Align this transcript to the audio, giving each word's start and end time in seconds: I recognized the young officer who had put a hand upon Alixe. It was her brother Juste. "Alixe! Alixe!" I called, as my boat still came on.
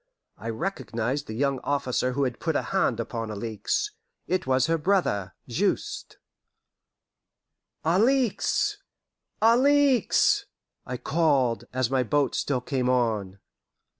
I 0.39 0.49
recognized 0.49 1.27
the 1.27 1.35
young 1.35 1.59
officer 1.59 2.13
who 2.13 2.23
had 2.23 2.39
put 2.39 2.55
a 2.55 2.63
hand 2.73 2.99
upon 2.99 3.29
Alixe. 3.29 3.91
It 4.25 4.47
was 4.47 4.65
her 4.65 4.79
brother 4.79 5.35
Juste. 5.47 6.17
"Alixe! 7.85 8.77
Alixe!" 9.43 10.45
I 10.87 10.97
called, 10.97 11.65
as 11.71 11.91
my 11.91 12.01
boat 12.01 12.33
still 12.33 12.61
came 12.61 12.89
on. 12.89 13.37